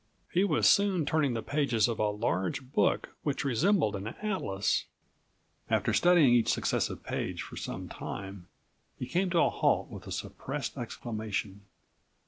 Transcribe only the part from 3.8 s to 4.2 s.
an